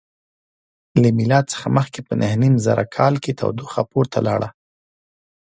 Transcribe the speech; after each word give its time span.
له 1.01 1.09
میلاد 1.17 1.45
څخه 1.53 1.67
مخکې 1.77 1.99
په 2.07 2.13
نهه 2.21 2.35
نیم 2.41 2.55
زره 2.65 2.83
کال 2.95 3.13
کې 3.23 3.37
تودوخه 3.39 3.81
پورته 3.91 4.19
لاړه. 4.27 4.49